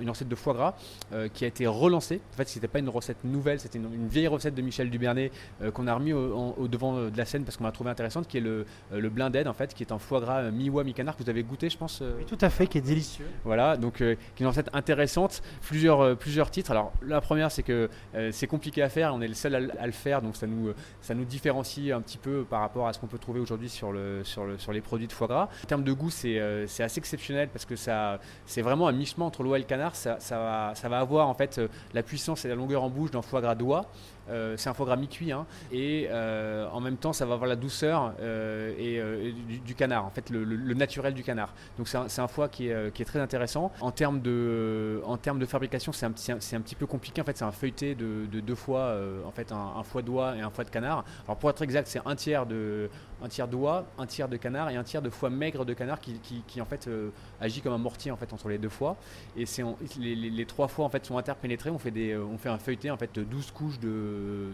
une 0.01 0.11
recette 0.11 0.29
de 0.29 0.35
foie 0.35 0.55
gras 0.55 0.75
euh, 1.13 1.29
qui 1.29 1.45
a 1.45 1.49
été 1.49 1.67
relancée. 1.67 2.21
En 2.35 2.37
fait, 2.37 2.49
c'était 2.49 2.69
pas 2.69 2.79
une 2.79 2.89
recette 2.89 3.25
nouvelle, 3.25 3.61
c'était 3.61 3.79
une, 3.79 4.09
vieille 4.09 4.29
recette 4.29 4.55
de 4.55 4.63
Michel 4.63 4.91
Dubernet 4.91 5.31
euh, 5.63 5.71
qu'on 5.71 5.87
a 5.87 5.95
remis 5.95 6.13
au, 6.13 6.69
devant 6.69 6.97
euh, 6.97 7.11
de 7.11 7.19
la 7.19 7.25
scène 7.25 7.45
parce 7.45 7.57
qu'on 7.57 7.65
l'a 7.65 7.73
trouvé 7.73 7.91
intéressante, 7.91 8.27
qui 8.29 8.39
est 8.39 8.43
le, 8.43 8.67
le 8.93 9.09
blinded 9.09 9.47
en 9.49 9.53
fait, 9.53 9.75
qui 9.75 9.83
est 9.83 9.93
un 9.93 9.99
foie 9.99 10.21
gras 10.21 10.51
mi-oie 10.51 10.85
mi-canard 10.85 11.17
que 11.17 11.23
vous 11.23 11.31
avez 11.31 11.43
goûté, 11.43 11.71
je 11.71 11.79
pense. 11.79 12.03
Oui, 12.19 12.25
tout 12.25 12.39
à 12.41 12.51
fait, 12.51 12.67
qui 12.67 12.79
est 12.79 12.83
délicieux. 12.83 13.27
Voilà, 13.45 13.77
donc 13.77 13.97
qui 13.97 14.05
est 14.05 14.41
une 14.41 14.47
recette 14.47 14.71
intéressante, 14.73 15.43
plusieurs, 15.63 16.17
plusieurs 16.17 16.51
titres. 16.51 16.71
Alors 16.71 16.93
la 17.03 17.21
première, 17.21 17.51
c'est 17.51 17.63
que 17.63 17.89
c'est 18.31 18.47
compliqué 18.47 18.83
à 18.83 18.89
faire, 18.89 19.15
on 19.15 19.21
est 19.21 19.29
le 19.29 19.35
seul 19.35 19.73
à, 19.79 19.87
le 19.87 19.93
faire, 19.93 20.23
donc 20.23 20.37
ça 20.37 20.47
nous, 20.47 20.73
ça 21.01 21.15
nous 21.15 21.25
différencie 21.25 21.93
un 21.93 22.01
petit 22.01 22.19
peu 22.19 22.45
par 22.49 22.61
rapport 22.61 22.87
à 22.87 22.93
ce 22.93 22.99
qu'on 22.99 23.07
peut 23.07 23.19
trouver 23.19 23.41
aujourd'hui 23.41 23.69
sur, 23.69 23.93
le, 23.93 24.23
sur, 24.25 24.45
le, 24.45 24.59
sur 24.59 24.73
les 24.73 24.81
produits 24.81 25.07
de 25.07 25.13
foie 25.13 25.27
gras. 25.27 25.49
En 25.65 25.67
termes 25.67 25.85
de 25.85 25.93
goût, 25.93 26.11
c'est 26.11 26.39
assez 26.39 26.99
exceptionnel 26.99 27.49
parce 27.53 27.65
que 27.65 27.77
ça, 27.77 28.21
c'est 28.47 28.63
vraiment 28.63 28.89
un 28.89 28.93
mi-chemin 28.93 29.27
entre 29.27 29.43
l'oie 29.43 29.58
le 29.59 29.65
canard. 29.65 29.95
Ça, 29.95 30.19
va, 30.31 30.99
avoir 30.99 31.29
en 31.29 31.35
fait 31.35 31.59
euh, 31.59 31.69
la 31.95 32.03
puissance 32.03 32.45
et 32.45 32.49
la 32.49 32.55
longueur 32.55 32.83
en 32.83 32.91
bouche 32.91 33.11
d'un 33.11 33.23
foie 33.23 33.41
gras 33.41 33.55
d'oie. 33.55 33.87
Euh, 34.31 34.57
c'est 34.59 34.69
un 34.69 34.75
foie 34.75 34.85
gras 34.85 34.97
mi-cuit 34.97 35.33
hein. 35.33 35.47
et 35.73 36.07
euh, 36.11 36.69
en 36.71 36.81
même 36.81 36.99
temps 36.99 37.15
ça 37.15 37.25
va 37.25 37.33
avoir 37.33 37.49
la 37.49 37.57
douceur 37.57 38.13
et, 38.21 39.01
du, 39.65 39.75
canard, 39.75 40.05
en 40.05 40.11
fait 40.11 40.29
le, 40.29 40.75
naturel 40.75 41.15
du 41.15 41.23
canard. 41.23 41.55
Donc 41.79 41.89
c'est 41.89 42.21
un, 42.21 42.29
foie 42.29 42.49
qui 42.49 42.69
est, 42.69 43.05
très 43.07 43.21
intéressant. 43.21 43.73
En 43.81 43.91
termes 43.91 44.21
de, 44.21 45.01
en 45.07 45.17
termes 45.17 45.39
de 45.39 45.47
fabrication, 45.47 45.93
c'est 45.93 46.05
un, 46.05 46.11
un, 46.11 46.61
petit 46.61 46.75
peu 46.75 46.87
compliqué. 46.87 47.23
En 47.23 47.25
fait, 47.25 47.39
c'est 47.39 47.45
un 47.45 47.53
feuilleté 47.53 47.95
de, 47.95 48.27
deux 48.27 48.55
foies, 48.55 48.95
en 49.27 49.31
fait 49.31 49.51
un, 49.51 49.83
foie 49.83 50.03
d'oie 50.03 50.37
et 50.37 50.43
un 50.43 50.51
foie 50.51 50.65
de 50.65 50.71
canard. 50.71 51.05
Alors 51.25 51.39
pour 51.39 51.49
être 51.49 51.63
exact, 51.63 51.89
c'est 51.89 52.03
un 52.05 52.15
tiers 52.15 52.45
de 52.45 52.91
un 53.23 53.29
tiers 53.29 53.49
d'oie, 53.49 53.87
un 53.99 54.07
tiers 54.07 54.29
de 54.29 54.37
canard 54.37 54.71
et 54.71 54.77
un 54.77 54.85
tiers 54.85 55.03
de 55.03 55.11
foie 55.11 55.31
maigre 55.31 55.65
de 55.65 55.75
canard 55.75 56.01
qui, 56.01 56.21
qui, 56.47 56.61
en 56.61 56.65
fait 56.65 56.89
agit 57.41 57.61
comme 57.61 57.73
un 57.73 57.79
mortier 57.79 58.11
en 58.11 58.17
fait 58.17 58.33
entre 58.33 58.49
les 58.49 58.59
deux 58.59 58.69
foies. 58.69 58.97
Et 59.37 59.47
c'est 59.47 59.65
les, 59.99 60.15
les, 60.15 60.47
trois 60.47 60.69
foies 60.69 60.85
en 60.85 60.89
fait 60.89 61.05
sont 61.05 61.19
interpénétrés. 61.19 61.71
On 61.71 61.79
fait 61.79 61.91
des, 61.91 62.17
on 62.17 62.39
fait 62.39 62.49
un 62.49 62.59
feuilleté 62.59 62.91
en 62.91 62.97
fait 62.97 63.15
de 63.15 63.23
12 63.23 63.51
couches 63.53 63.79
de 63.79 63.89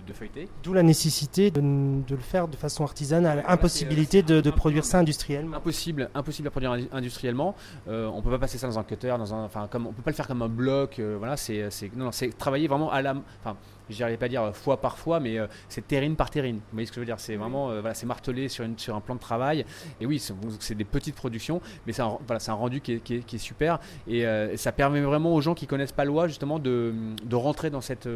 de, 0.06 0.12
feuilleter. 0.12 0.48
D'où 0.62 0.72
la 0.72 0.82
nécessité 0.82 1.50
de, 1.50 1.60
le 1.60 2.16
faire 2.18 2.48
de 2.48 2.56
façon 2.56 2.84
artisanale, 2.84 3.44
impossibilité 3.46 4.22
de, 4.22 4.50
produire 4.50 4.84
ça 4.84 4.98
industriellement. 4.98 5.56
Impossible, 5.56 6.10
impossible 6.14 6.48
à 6.48 6.50
produire 6.50 6.76
industriellement. 6.92 7.54
Euh, 7.88 8.06
on 8.06 8.22
peut 8.22 8.30
pas 8.30 8.38
passer 8.38 8.58
ça 8.58 8.66
dans 8.66 8.78
un 8.78 8.84
cutter, 8.84 9.14
dans 9.18 9.34
un, 9.34 9.44
enfin 9.44 9.68
comme 9.68 9.86
on 9.86 9.92
peut 9.92 10.02
pas 10.02 10.10
le 10.10 10.16
faire 10.16 10.28
comme 10.28 10.42
un 10.42 10.48
bloc. 10.48 10.98
Euh, 10.98 11.16
voilà, 11.18 11.36
c'est, 11.36 11.68
non, 11.96 12.12
c'est 12.12 12.36
travailler 12.36 12.68
vraiment 12.68 12.90
à 12.90 13.02
la, 13.02 13.14
enfin 13.40 13.56
je 13.90 14.00
n'arrive 14.00 14.18
pas 14.18 14.26
à 14.26 14.28
dire 14.28 14.56
fois 14.56 14.80
par 14.80 14.98
fois, 14.98 15.20
mais 15.20 15.38
euh, 15.38 15.46
c'est 15.68 15.86
terrine 15.86 16.16
par 16.16 16.30
terrine. 16.30 16.56
Vous 16.56 16.72
voyez 16.72 16.86
ce 16.86 16.92
que 16.92 16.96
je 16.96 17.00
veux 17.00 17.06
dire? 17.06 17.20
C'est 17.20 17.36
vraiment, 17.36 17.70
euh, 17.70 17.80
voilà, 17.80 17.94
c'est 17.94 18.06
martelé 18.06 18.48
sur, 18.48 18.64
une, 18.64 18.78
sur 18.78 18.94
un 18.94 19.00
plan 19.00 19.14
de 19.14 19.20
travail. 19.20 19.64
Et 20.00 20.06
oui, 20.06 20.22
c'est 20.60 20.74
des 20.74 20.84
petites 20.84 21.14
productions, 21.14 21.60
mais 21.86 21.92
c'est 21.92 22.02
un, 22.02 22.18
voilà, 22.26 22.40
un 22.46 22.52
rendu 22.52 22.80
qui 22.80 22.94
est, 22.94 23.00
qui, 23.00 23.14
est, 23.16 23.38
super. 23.38 23.80
Et 24.06 24.26
euh, 24.26 24.56
ça 24.56 24.72
permet 24.72 25.00
vraiment 25.00 25.34
aux 25.34 25.40
gens 25.40 25.54
qui 25.54 25.66
connaissent 25.66 25.92
pas 25.92 26.04
loi 26.04 26.28
justement 26.28 26.58
de, 26.58 26.94
de 27.24 27.36
rentrer 27.36 27.70
dans, 27.70 27.80
cette, 27.80 28.08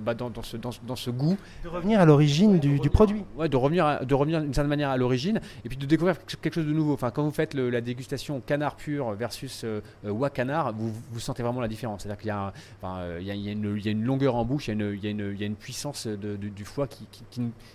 bah, 0.00 0.14
dans, 0.14 0.30
dans, 0.30 0.42
ce, 0.42 0.56
dans, 0.56 0.70
dans, 0.86 0.96
ce 0.96 1.10
goût. 1.10 1.36
De 1.64 1.68
revenir 1.68 2.00
à 2.00 2.04
l'origine 2.04 2.58
du, 2.58 2.78
du, 2.78 2.90
produit. 2.90 3.24
Ouais, 3.36 3.48
de 3.48 3.56
revenir, 3.56 4.04
de 4.04 4.14
revenir 4.14 4.40
d'une 4.40 4.52
certaine 4.52 4.68
manière 4.68 4.90
à 4.90 4.96
l'origine, 4.96 5.40
et 5.64 5.68
puis 5.68 5.78
de 5.78 5.86
découvrir 5.86 6.16
quelque 6.26 6.54
chose 6.54 6.66
de 6.66 6.72
nouveau. 6.72 6.92
Enfin, 6.94 7.10
quand 7.10 7.22
vous 7.22 7.30
faites 7.30 7.54
la 7.54 7.80
dégustation 7.80 8.40
canard 8.40 8.76
pur 8.76 9.12
versus 9.12 9.64
wa 10.04 10.30
canard, 10.30 10.72
vous, 10.74 10.92
vous 11.10 11.20
sentez 11.20 11.42
vraiment 11.42 11.60
la 11.60 11.68
différence. 11.68 12.02
C'est-à-dire 12.02 12.20
qu'il 12.20 12.30
y, 12.30 12.82
enfin, 12.82 13.18
y, 13.20 13.30
a, 13.30 13.34
il 13.34 13.44
y, 13.44 13.48
a 13.88 13.90
une, 13.92 14.04
longueur 14.04 14.36
en 14.36 14.44
bouche, 14.44 14.68
il 14.68 14.78
y 14.78 14.82
a 14.82 14.84
une, 14.84 14.98
y 15.06 15.08
a 15.08 15.10
une, 15.10 15.32
il 15.34 15.40
y 15.40 15.44
a 15.44 15.46
une 15.46 15.56
puissance 15.56 16.06
du 16.06 16.64
foie 16.64 16.86
qui, 16.86 17.06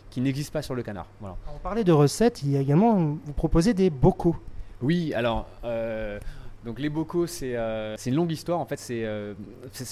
qui, 0.09 0.21
n'existe 0.21 0.51
pas 0.51 0.61
sur 0.61 0.75
le 0.75 0.83
canard. 0.83 1.07
Voilà. 1.19 1.35
On 1.55 1.59
parlait 1.59 1.83
de 1.83 1.91
recettes, 1.91 2.43
il 2.43 2.51
y 2.51 2.57
a 2.57 2.61
également, 2.61 2.95
vous 2.95 3.33
proposez 3.33 3.73
des 3.73 3.89
bocaux. 3.89 4.35
Oui, 4.81 5.13
alors 5.13 5.47
euh, 5.63 6.19
donc 6.65 6.77
les 6.79 6.89
bocaux, 6.89 7.25
euh, 7.41 7.95
c'est 7.97 8.09
une 8.11 8.15
longue 8.15 8.31
histoire. 8.31 8.59
En 8.59 8.65
fait, 8.65 8.77
c'est 8.77 9.03
euh, 9.03 9.33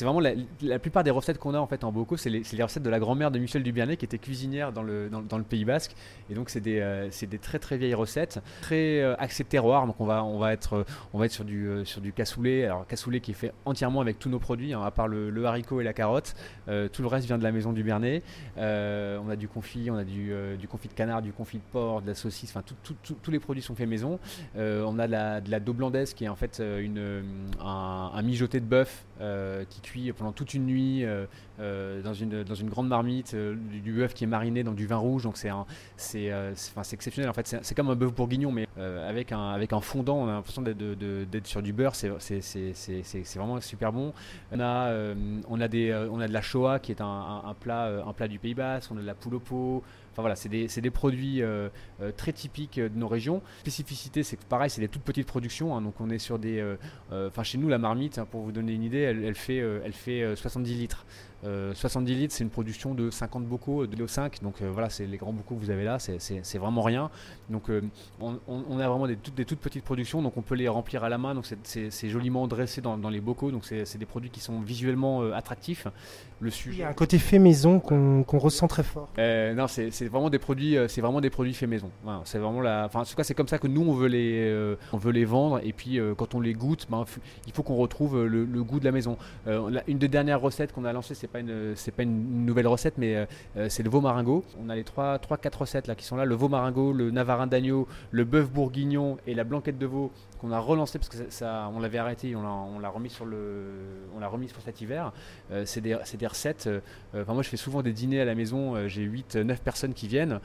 vraiment 0.02 0.20
la, 0.20 0.80
plupart 0.80 1.04
des 1.04 1.10
recettes 1.10 1.40
qu'on 1.40 1.56
a 1.56 1.60
en 1.60 1.66
fait 1.66 1.84
en 1.84 1.92
bocaux, 1.92 2.16
c'est 2.16 2.30
les, 2.30 2.64
recettes 2.64 2.84
de 2.84 2.90
la 2.90 3.00
grand-mère 3.00 3.32
de 3.32 3.40
Michel 3.40 3.64
Dubernet 3.64 3.98
qui 3.98 4.06
était 4.06 4.20
cuisinière 4.20 4.72
dans 4.72 4.84
le, 4.84 5.10
dans, 5.10 5.38
le 5.38 5.44
Pays 5.44 5.66
Basque. 5.66 5.96
Et 6.30 6.36
donc 6.36 6.52
c'est 6.52 6.60
des, 6.60 6.80
euh, 6.80 7.10
des, 7.10 7.40
très 7.40 7.58
très 7.58 7.78
vieilles 7.78 7.96
recettes, 7.96 8.40
très 8.62 9.02
axées 9.16 9.44
terroir. 9.44 9.88
Donc 9.88 10.00
on 10.00 10.06
va, 10.06 10.24
on 10.24 10.38
va, 10.38 10.54
être, 10.54 10.86
on 11.14 11.18
va 11.18 11.26
être 11.26 11.32
sur 11.32 11.44
du, 11.44 11.70
sur 11.86 12.02
du 12.02 12.14
cassoulet. 12.14 12.66
Alors 12.66 12.86
cassoulet 12.86 13.20
qui 13.20 13.32
est 13.32 13.36
fait 13.36 13.52
entièrement 13.66 14.02
avec 14.02 14.20
tous 14.20 14.30
nos 14.30 14.40
produits, 14.40 14.74
hein, 14.74 14.84
à 14.84 14.92
part 14.92 15.08
le, 15.08 15.46
haricot 15.46 15.82
et 15.82 15.84
la 15.84 15.94
carotte. 15.94 16.36
tout 16.68 17.02
le 17.02 17.08
reste 17.08 17.26
vient 17.26 17.40
de 17.40 17.44
la 17.44 17.52
maison 17.52 17.74
Dubernet. 17.74 18.22
on 18.58 19.30
a 19.30 19.36
du 19.36 19.48
confit, 19.48 19.90
on 19.90 19.96
a 19.96 20.04
du, 20.04 20.32
confit 20.70 20.88
de 20.88 20.94
canard, 20.94 21.24
du 21.24 21.32
confit 21.32 21.58
de 21.58 21.64
porc, 21.72 22.04
de 22.04 22.08
la 22.08 22.16
saucisse. 22.16 22.52
Enfin, 22.52 22.64
tous 23.24 23.32
les 23.32 23.40
produits 23.40 23.64
sont 23.64 23.74
faits 23.74 23.90
maison. 23.90 24.20
on 24.56 25.00
a 25.00 25.08
de 25.08 25.12
la, 25.12 25.42
de 25.42 25.50
la 25.50 25.60
qui 26.16 26.26
est 26.26 26.30
en 26.30 26.36
fait 26.36 26.59
euh, 26.59 26.59
une, 26.60 26.98
euh, 26.98 27.22
un, 27.60 28.22
mijoté 28.22 28.60
de 28.60 28.66
bœuf 28.66 29.06
euh, 29.22 29.64
qui 29.70 29.82
cuit 29.82 30.12
pendant 30.14 30.32
toute 30.32 30.54
une 30.54 30.66
nuit 30.66 31.06
dans, 31.60 32.14
une, 32.14 32.44
dans 32.44 32.56
une 32.56 32.70
grande 32.70 32.88
marmite, 32.88 33.36
du, 33.36 33.94
bœuf 33.94 34.14
qui 34.14 34.24
est 34.24 34.28
mariné 34.28 34.64
dans 34.64 34.74
du 34.74 34.88
vin 34.88 34.98
rouge. 34.98 35.24
Donc 35.24 35.38
c'est 35.38 35.50
c'est 35.98 36.94
exceptionnel. 36.94 37.30
En 37.30 37.34
fait, 37.34 37.58
c'est 37.62 37.76
comme 37.76 37.90
un 37.90 37.96
bœuf 37.96 38.14
bourguignon, 38.14 38.52
mais 38.52 38.68
avec, 38.78 39.32
un, 39.32 39.50
avec 39.50 39.74
un 39.74 39.82
fondant. 39.82 40.18
On 40.18 40.28
a 40.28 40.34
l'impression 40.34 40.62
d'être 40.62 41.48
sur 41.48 41.62
du 41.62 41.74
beurre. 41.74 41.96
C'est 41.96 42.10
vraiment 43.36 43.62
super 43.62 43.92
bon. 43.92 44.14
On 44.52 44.60
a, 44.60 45.14
on, 45.48 45.62
a 45.62 45.68
des, 45.68 45.94
on 46.12 46.20
a 46.20 46.28
de 46.28 46.34
la 46.34 46.42
shoah 46.42 46.80
qui 46.80 46.92
est 46.92 47.02
un, 47.02 47.56
plat, 47.60 48.04
un 48.06 48.14
plat 48.14 48.28
du 48.28 48.40
Pays 48.40 48.54
Basque. 48.54 48.92
On 48.92 48.98
a 48.98 49.02
de 49.02 49.06
la 49.06 49.16
poule 49.16 49.36
au 49.36 49.40
pot. 49.40 49.84
Enfin 50.12 50.24
voilà, 50.24 50.36
c'est 50.36 50.50
des, 50.50 50.68
des, 50.68 50.90
produits 50.90 51.42
très 52.18 52.34
typiques 52.34 52.80
de 52.80 52.98
nos 52.98 53.08
régions. 53.08 53.42
Spécificité, 53.62 54.24
c'est 54.24 54.38
que 54.38 54.46
pareil, 54.46 54.70
c'est 54.70 54.82
des 54.82 54.88
toutes 54.88 55.04
petites 55.04 55.28
productions. 55.28 55.76
Hein, 55.76 55.82
donc 55.82 56.00
on 56.00 56.10
est 56.10 56.20
sur 56.20 56.40
des. 56.40 56.64
Enfin 57.12 57.44
chez 57.44 57.58
nous, 57.58 57.68
la 57.68 57.78
marmite, 57.78 58.18
hein, 58.18 58.28
pour 58.30 58.42
vous 58.42 58.52
donner 58.52 58.74
une 58.74 58.84
idée, 58.84 59.00
elle 59.00 59.36
fait, 59.36 59.58
elle 59.58 59.94
fait 59.94 60.36
70 60.36 60.76
litres. 60.76 61.06
70 61.44 62.16
litres, 62.16 62.34
c'est 62.34 62.44
une 62.44 62.50
production 62.50 62.94
de 62.94 63.10
50 63.10 63.46
bocaux, 63.46 63.88
de 63.88 64.08
5. 64.08 64.42
Donc 64.42 64.62
voilà, 64.62 64.90
c'est 64.90 65.06
les 65.06 65.18
grands 65.18 65.34
bocaux 65.34 65.56
que 65.56 65.60
vous 65.60 65.72
avez 65.72 65.84
là, 65.84 65.98
c'est 66.00 66.58
vraiment 66.58 66.82
rien. 66.82 67.10
Donc 67.50 67.70
on, 68.20 68.40
on, 68.48 68.80
a 68.80 68.88
vraiment 68.88 69.08
des, 69.08 69.16
toutes, 69.16 69.36
des 69.36 69.46
toutes 69.46 69.60
petites 69.60 69.84
productions, 69.84 70.22
donc 70.22 70.38
on 70.38 70.42
peut 70.42 70.56
les 70.56 70.68
remplir 70.68 71.04
à 71.04 71.10
la 71.10 71.18
main. 71.18 71.36
Donc 71.36 71.46
c'est 71.64 72.10
joliment 72.10 72.48
dressé 72.48 72.82
dans, 72.82 72.98
dans 72.98 73.10
les 73.10 73.22
bocaux. 73.22 73.52
Donc 73.52 73.66
c'est 73.66 73.98
des 73.98 74.06
produits 74.06 74.30
qui 74.30 74.40
sont 74.40 74.60
visuellement 74.62 75.32
attractifs. 75.32 75.88
Le 76.42 76.50
sujet. 76.50 76.78
Il 76.78 76.82
y 76.82 76.84
a 76.84 76.90
un 76.90 76.94
côté 76.94 77.20
fait 77.20 77.40
maison 77.40 77.80
qu'on 77.80 78.40
ressent 78.40 78.68
très 78.68 78.84
fort. 78.84 79.10
non, 79.18 79.68
c'est 79.68 80.08
vraiment 80.08 80.30
des 80.30 80.40
produits, 80.40 80.78
c'est 80.88 81.02
vraiment 81.02 81.22
des 81.22 81.30
produits 81.30 81.54
fait 81.54 81.68
maison. 81.68 81.92
c'est 82.26 82.40
vraiment 82.40 82.62
la. 82.62 82.86
Enfin, 82.86 83.02
en 83.02 83.06
tout 83.06 83.16
cas, 83.16 83.24
c'est 83.24 83.34
comme 83.34 83.48
ça 83.48 83.60
que 83.60 83.68
nous 83.68 83.82
on 83.82 83.94
veut 83.94 84.08
les, 84.08 84.76
on 84.94 84.98
veut 84.98 85.12
les 85.12 85.26
vendre. 85.26 85.60
Et 85.64 85.74
puis 85.74 86.00
quand 86.18 86.36
on 86.36 86.42
les 86.42 86.54
goûte, 86.54 86.88
ben, 86.90 87.06
il 87.48 87.54
faut 87.54 87.64
qu'on 87.64 87.76
retrouve 87.76 88.26
le, 88.26 88.46
le, 88.46 88.64
goût 88.64 88.80
de 88.80 88.86
la 88.86 88.92
maison. 88.92 89.18
une 89.46 89.98
des 89.98 90.08
dernières 90.08 90.42
recettes 90.42 90.74
qu'on 90.74 90.86
a 90.86 90.94
lancées, 90.94 91.16
c'est 91.16 91.29
pas 91.30 91.40
une, 91.40 91.74
c'est 91.76 91.92
pas 91.92 92.04
une 92.04 92.46
nouvelle 92.46 92.68
recette, 92.68 92.98
mais 92.98 93.28
c'est 93.70 93.84
le 93.84 93.90
veau 93.90 94.02
maringot. 94.02 94.44
On 94.64 94.70
a 94.70 94.76
les 94.76 94.84
trois, 94.84 95.20
trois, 95.20 95.38
quatre 95.38 95.62
recettes 95.62 95.88
là 95.88 95.96
qui 95.96 96.06
sont 96.06 96.16
là 96.16 96.26
le 96.26 96.36
veau 96.36 96.50
maringot, 96.50 96.94
le 96.94 97.12
navarin 97.12 97.48
d'agneau, 97.48 97.88
le 98.12 98.24
bœuf 98.24 98.50
bourguignon 98.50 99.18
et 99.28 99.34
la 99.34 99.44
blanquette 99.44 99.78
de 99.78 99.86
veau 99.86 100.12
qu'on 100.40 100.52
a 100.52 100.60
relancé 100.60 100.98
parce 100.98 101.10
que 101.10 101.18
ça, 101.30 101.70
on 101.74 101.80
l'avait 101.80 101.98
arrêté, 101.98 102.36
on 102.36 102.80
l'a 102.80 102.90
remis 102.90 103.10
sur 103.10 103.26
le, 103.26 103.66
on 104.16 104.20
l'a 104.20 104.28
remis 104.28 104.48
pour 104.48 104.64
cet 104.64 104.82
hiver. 104.82 105.12
Euh, 105.52 105.64
c'est 105.66 105.82
des, 105.82 105.98
des, 106.18 106.28
recettes. 106.28 106.68
Euh, 106.68 106.80
enfin 107.14 107.34
moi 107.34 107.44
je 107.44 107.50
fais 107.50 107.58
souvent 107.58 107.82
des 107.82 107.94
dîners 107.94 108.22
à 108.22 108.26
la 108.26 108.36
maison. 108.36 108.76
Euh, 108.76 108.88
j'ai 108.88 109.04
8, 109.04 109.36
9 109.36 109.62
personnes 109.62 109.94
qui 109.94 110.08
viennent. 110.08 110.40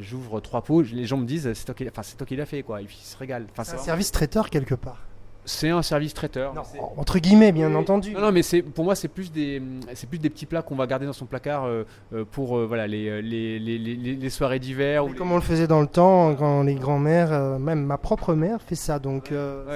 J'ouvre 0.00 0.40
trois 0.40 0.62
pots. 0.62 0.82
Les 0.82 1.06
gens 1.06 1.16
me 1.16 1.26
disent 1.26 1.52
c'est 1.52 1.64
toi 1.64 1.74
qui, 1.74 1.88
enfin 1.88 2.02
c'est 2.02 2.16
toi 2.16 2.26
qui 2.26 2.36
l'as 2.36 2.46
fait 2.46 2.62
quoi. 2.62 2.82
Ils 2.82 2.88
se 2.88 3.16
régalent. 3.16 3.46
Enfin, 3.50 3.64
c'est 3.64 3.76
un 3.76 3.78
service 3.78 4.12
traiteur 4.12 4.50
quelque 4.50 4.74
part. 4.74 5.02
C'est 5.46 5.70
un 5.70 5.82
service 5.82 6.12
traiteur. 6.12 6.52
entre 6.96 7.18
guillemets, 7.20 7.52
bien 7.52 7.72
entendu. 7.74 8.12
Non, 8.12 8.32
mais 8.32 8.42
c'est 8.42 8.62
pour 8.62 8.84
moi, 8.84 8.96
c'est 8.96 9.08
plus 9.08 9.30
des, 9.30 9.62
c'est 9.94 10.08
plus 10.08 10.18
des 10.18 10.28
petits 10.28 10.44
plats 10.44 10.62
qu'on 10.62 10.74
va 10.74 10.88
garder 10.88 11.06
dans 11.06 11.12
son 11.12 11.26
placard 11.26 11.64
euh, 11.64 11.84
euh, 12.12 12.24
pour 12.28 12.58
euh, 12.58 12.66
voilà 12.66 12.88
les, 12.88 13.22
les, 13.22 13.60
les, 13.60 13.78
les 13.78 14.30
soirées 14.30 14.58
d'hiver. 14.58 15.04
Comme 15.16 15.30
on 15.30 15.36
le 15.36 15.40
faisait 15.40 15.68
dans 15.68 15.80
le 15.80 15.86
temps, 15.86 16.34
quand 16.34 16.64
les 16.64 16.74
grands-mères, 16.74 17.58
même 17.60 17.84
ma 17.84 17.96
propre 17.96 18.34
mère 18.34 18.60
fait 18.60 18.74
ça, 18.74 18.98
donc 18.98 19.28
ça 19.28 19.34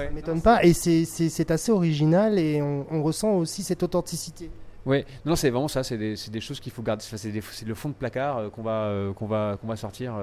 ne 0.09 0.13
m'étonne 0.13 0.41
pas. 0.41 0.63
Et 0.65 0.73
c'est 0.73 1.51
assez 1.51 1.71
original 1.71 2.37
et 2.37 2.61
on, 2.61 2.85
on 2.91 3.01
ressent 3.01 3.31
aussi 3.31 3.63
cette 3.63 3.81
authenticité. 3.81 4.51
Oui, 4.83 5.05
non, 5.25 5.35
c'est 5.35 5.51
vraiment 5.51 5.67
ça, 5.67 5.83
c'est 5.83 5.97
des, 5.97 6.15
des, 6.31 6.41
choses 6.41 6.59
qu'il 6.59 6.71
faut 6.71 6.81
garder. 6.81 7.03
C'est 7.03 7.65
le 7.65 7.75
fond 7.75 7.89
de 7.89 7.93
placard 7.93 8.49
qu'on 8.51 8.63
va, 8.63 8.91
qu'on 9.15 9.27
va, 9.27 9.57
qu'on 9.61 9.67
va 9.67 9.75
sortir 9.75 10.15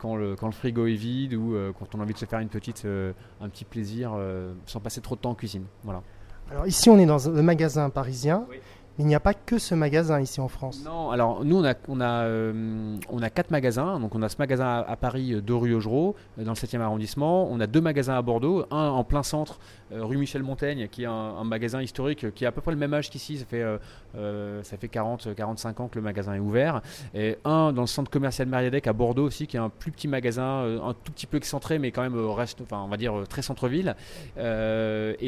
quand 0.00 0.16
le, 0.16 0.36
quand 0.36 0.46
le, 0.46 0.52
frigo 0.52 0.86
est 0.86 0.94
vide 0.94 1.34
ou 1.34 1.54
euh, 1.54 1.72
quand 1.78 1.94
on 1.94 2.00
a 2.00 2.02
envie 2.02 2.14
de 2.14 2.18
se 2.18 2.24
faire 2.24 2.40
une 2.40 2.48
petite, 2.48 2.84
euh, 2.84 3.12
un 3.40 3.48
petit 3.48 3.64
plaisir 3.64 4.12
euh, 4.14 4.52
sans 4.66 4.80
passer 4.80 5.00
trop 5.00 5.14
de 5.14 5.20
temps 5.20 5.30
en 5.30 5.34
cuisine. 5.34 5.64
Voilà. 5.84 6.02
Alors 6.50 6.66
ici 6.66 6.90
on 6.90 6.98
est 6.98 7.06
dans 7.06 7.28
le 7.28 7.42
magasin 7.42 7.90
parisien. 7.90 8.46
Il 8.98 9.06
n'y 9.06 9.14
a 9.14 9.20
pas 9.20 9.32
que 9.32 9.58
ce 9.58 9.74
magasin 9.74 10.20
ici 10.20 10.40
en 10.40 10.48
France. 10.48 10.82
Non, 10.84 11.10
alors 11.10 11.42
nous 11.44 11.56
on 11.56 11.64
a, 11.64 11.74
on 11.88 12.00
a, 12.00 12.28
on 13.08 13.22
a 13.22 13.30
quatre 13.30 13.50
magasins. 13.50 13.98
Donc 13.98 14.14
on 14.14 14.20
a 14.20 14.28
ce 14.28 14.36
magasin 14.38 14.84
à, 14.86 14.96
Paris 14.96 15.40
de 15.40 15.52
rue 15.54 15.74
Augereau, 15.74 16.16
dans 16.36 16.50
le 16.50 16.56
7e 16.56 16.80
arrondissement. 16.80 17.48
On 17.50 17.60
a 17.60 17.66
deux 17.66 17.80
magasins 17.80 18.16
à 18.16 18.20
Bordeaux, 18.20 18.66
un 18.70 18.88
en 18.88 19.04
plein 19.04 19.22
centre 19.22 19.58
euh, 19.58 19.79
rue 19.92 20.16
Michel 20.16 20.42
Montaigne, 20.42 20.88
qui 20.88 21.02
est 21.02 21.06
un, 21.06 21.44
magasin 21.44 21.82
historique 21.82 22.32
qui 22.34 22.44
a 22.44 22.48
à 22.48 22.52
peu 22.52 22.60
près 22.60 22.70
le 22.70 22.76
même 22.76 22.94
âge 22.94 23.10
qu'ici. 23.10 23.38
Ça 23.38 23.44
fait, 23.44 23.62
euh, 23.62 23.78
euh, 24.16 24.62
ça 24.62 24.76
fait 24.76 24.88
40, 24.88 25.34
45 25.34 25.80
ans 25.80 25.88
que 25.88 25.96
le 25.96 26.02
magasin 26.02 26.34
est 26.34 26.38
ouvert. 26.38 26.80
Et 27.14 27.38
un 27.44 27.72
dans 27.72 27.82
le 27.82 27.86
centre 27.86 28.10
commercial 28.10 28.48
Mariadec 28.48 28.86
à 28.86 28.92
Bordeaux 28.92 29.24
aussi, 29.24 29.46
qui 29.46 29.56
est 29.56 29.60
un 29.60 29.68
plus 29.68 29.90
petit 29.90 30.08
magasin, 30.08 30.80
un 30.82 30.94
tout 30.94 31.12
petit 31.12 31.26
peu 31.26 31.36
excentré, 31.36 31.78
mais 31.78 31.90
quand 31.90 32.02
même 32.02 32.16
reste, 32.30 32.60
enfin, 32.60 32.82
on 32.84 32.88
va 32.88 32.96
dire 32.96 33.14
très 33.28 33.42
centre-ville. 33.42 33.96
et 34.36 34.40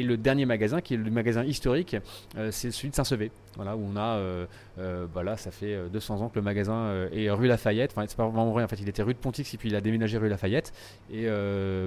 le 0.03 0.15
dernier 0.17 0.45
magasin, 0.45 0.81
qui 0.81 0.93
est 0.93 0.97
le 0.97 1.11
magasin 1.11 1.43
historique, 1.43 1.97
c'est 2.51 2.71
celui 2.71 2.89
de 2.89 2.95
Saint-Sevé. 2.95 3.31
Voilà, 3.55 3.75
où 3.75 3.85
on 3.85 3.97
a, 3.97 4.19
bah 5.13 5.23
là, 5.23 5.37
ça 5.37 5.51
fait 5.51 5.89
200 5.91 6.21
ans 6.21 6.29
que 6.29 6.35
le 6.35 6.41
magasin 6.41 7.07
est 7.11 7.29
rue 7.29 7.47
Lafayette. 7.47 7.91
Enfin, 7.95 8.05
c'est 8.07 8.17
pas 8.17 8.25
vraiment 8.25 8.51
vrai, 8.51 8.63
en 8.63 8.67
fait, 8.67 8.79
il 8.79 8.89
était 8.89 9.03
rue 9.03 9.13
de 9.13 9.19
Pontix 9.19 9.53
et 9.53 9.57
puis 9.57 9.69
il 9.69 9.75
a 9.75 9.81
déménagé 9.81 10.17
rue 10.17 10.29
Lafayette. 10.29 10.73
Et 11.11 11.27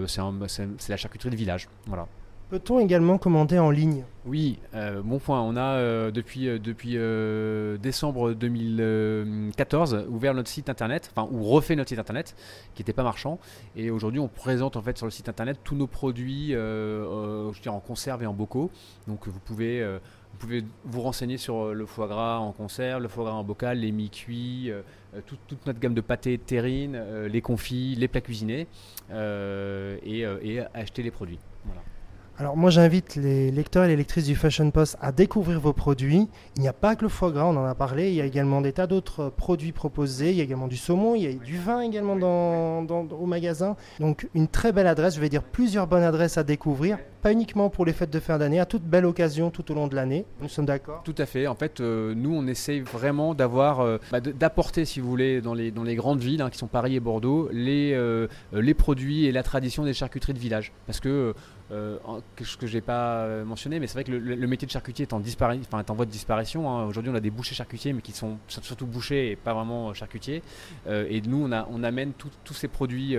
c'est 0.06 0.90
la 0.90 0.96
charcuterie 0.96 1.30
de 1.30 1.36
village. 1.36 1.68
Voilà. 1.86 2.06
Peut-on 2.48 2.78
également 2.78 3.18
commander 3.18 3.58
en 3.58 3.70
ligne? 3.70 4.04
Oui, 4.24 4.60
euh, 4.74 5.02
bon 5.02 5.18
point. 5.18 5.40
On 5.40 5.56
a 5.56 5.78
euh, 5.78 6.12
depuis, 6.12 6.46
euh, 6.48 7.76
décembre 7.76 8.34
2014 8.34 10.06
ouvert 10.08 10.32
notre 10.32 10.48
site 10.48 10.68
internet, 10.68 11.10
enfin 11.10 11.28
ou 11.32 11.42
refait 11.42 11.74
notre 11.74 11.88
site 11.88 11.98
internet 11.98 12.36
qui 12.76 12.82
n'était 12.82 12.92
pas 12.92 13.02
marchand. 13.02 13.40
Et 13.74 13.90
aujourd'hui, 13.90 14.20
on 14.20 14.28
présente 14.28 14.76
en 14.76 14.82
fait 14.82 14.96
sur 14.96 15.06
le 15.06 15.10
site 15.10 15.28
internet 15.28 15.58
tous 15.64 15.74
nos 15.74 15.88
produits, 15.88 16.50
je 16.50 17.60
dire, 17.60 17.74
en 17.74 17.80
conserve 17.80 18.22
et 18.22 18.26
en 18.26 18.32
bocaux. 18.32 18.70
Donc 19.08 19.26
vous 19.26 19.40
pouvez 19.40 19.84
vous 19.84 20.38
pouvez 20.38 20.64
vous 20.84 21.00
renseigner 21.00 21.38
sur 21.38 21.74
le 21.74 21.86
foie 21.86 22.06
gras 22.06 22.38
en 22.38 22.52
conserve, 22.52 23.02
le 23.02 23.08
foie 23.08 23.24
gras 23.24 23.34
en 23.34 23.42
bocal, 23.42 23.78
les 23.78 23.90
mi-cuits, 23.90 24.70
toute 25.26 25.66
notre 25.66 25.80
gamme 25.80 25.94
de 25.94 26.00
pâtés, 26.00 26.38
terrines, 26.38 27.00
les 27.26 27.42
confits, 27.42 27.96
les 27.96 28.06
plats 28.06 28.20
cuisinés 28.20 28.68
et, 29.10 30.20
et, 30.20 30.60
acheter 30.74 31.02
les 31.02 31.10
produits. 31.10 31.40
Voilà. 31.64 31.82
Alors 32.38 32.54
moi 32.54 32.68
j'invite 32.68 33.16
les 33.16 33.50
lecteurs 33.50 33.84
et 33.84 33.88
les 33.88 33.96
lectrices 33.96 34.26
du 34.26 34.36
Fashion 34.36 34.70
Post 34.70 34.98
à 35.00 35.10
découvrir 35.10 35.58
vos 35.58 35.72
produits. 35.72 36.28
Il 36.56 36.60
n'y 36.60 36.68
a 36.68 36.74
pas 36.74 36.94
que 36.94 37.02
le 37.02 37.08
foie 37.08 37.30
gras, 37.30 37.46
on 37.46 37.56
en 37.56 37.64
a 37.64 37.74
parlé, 37.74 38.10
il 38.10 38.14
y 38.14 38.20
a 38.20 38.26
également 38.26 38.60
des 38.60 38.74
tas 38.74 38.86
d'autres 38.86 39.30
produits 39.30 39.72
proposés, 39.72 40.32
il 40.32 40.36
y 40.36 40.42
a 40.42 40.44
également 40.44 40.68
du 40.68 40.76
saumon, 40.76 41.14
il 41.14 41.22
y 41.22 41.26
a 41.26 41.32
du 41.32 41.56
vin 41.56 41.80
également 41.80 42.14
dans, 42.14 43.06
au 43.10 43.24
magasin. 43.24 43.74
Donc 44.00 44.28
une 44.34 44.48
très 44.48 44.72
belle 44.72 44.86
adresse, 44.86 45.14
je 45.14 45.20
vais 45.20 45.30
dire 45.30 45.42
plusieurs 45.42 45.86
bonnes 45.86 46.02
adresses 46.02 46.36
à 46.36 46.44
découvrir, 46.44 46.98
pas 47.22 47.32
uniquement 47.32 47.70
pour 47.70 47.86
les 47.86 47.94
fêtes 47.94 48.10
de 48.10 48.20
fin 48.20 48.36
d'année, 48.36 48.60
à 48.60 48.66
toute 48.66 48.82
belle 48.82 49.06
occasion 49.06 49.48
tout 49.50 49.72
au 49.72 49.74
long 49.74 49.86
de 49.86 49.94
l'année. 49.94 50.26
Nous 50.42 50.50
sommes 50.50 50.66
d'accord? 50.66 51.00
Tout 51.04 51.14
à 51.16 51.24
fait, 51.24 51.46
en 51.46 51.54
fait 51.54 51.80
euh, 51.80 52.12
nous 52.14 52.34
on 52.34 52.46
essaye 52.46 52.80
vraiment 52.80 53.32
d'avoir, 53.32 53.80
euh, 53.80 53.96
bah, 54.12 54.20
d'apporter 54.20 54.84
si 54.84 55.00
vous 55.00 55.08
voulez 55.08 55.40
dans 55.40 55.54
les, 55.54 55.70
dans 55.70 55.84
les 55.84 55.94
grandes 55.94 56.20
villes 56.20 56.42
hein, 56.42 56.50
qui 56.50 56.58
sont 56.58 56.66
Paris 56.66 56.96
et 56.96 57.00
Bordeaux, 57.00 57.48
les, 57.50 57.94
euh, 57.94 58.26
les 58.52 58.74
produits 58.74 59.24
et 59.24 59.32
la 59.32 59.42
tradition 59.42 59.84
des 59.84 59.94
charcuteries 59.94 60.34
de 60.34 60.38
village. 60.38 60.72
Parce 60.86 61.00
que 61.00 61.34
euh, 61.72 61.98
ce 62.40 62.56
que 62.56 62.66
je 62.66 62.74
n'ai 62.74 62.80
pas 62.80 63.24
euh, 63.24 63.44
mentionné, 63.44 63.80
mais 63.80 63.88
c'est 63.88 63.94
vrai 63.94 64.04
que 64.04 64.12
le, 64.12 64.46
métier 64.46 64.66
de 64.66 64.72
charcutier 64.72 65.02
est 65.02 65.12
en, 65.12 65.20
enfin, 65.20 65.80
est 65.80 65.90
en 65.90 65.94
voie 65.94 66.06
de 66.06 66.10
disparition. 66.10 66.70
Hein. 66.70 66.84
Aujourd'hui, 66.84 67.10
on 67.10 67.14
a 67.16 67.20
des 67.20 67.30
bouchers 67.30 67.56
charcutiers, 67.56 67.92
mais 67.92 68.02
qui 68.02 68.12
sont 68.12 68.38
surtout 68.46 68.86
bouchers 68.86 69.32
et 69.32 69.36
pas 69.36 69.52
vraiment 69.52 69.92
charcutiers. 69.92 70.42
Euh, 70.86 71.06
et 71.10 71.20
nous, 71.22 71.48
on, 71.48 71.82
amène 71.82 72.12
tous 72.12 72.54
ces 72.54 72.68
produits 72.68 73.16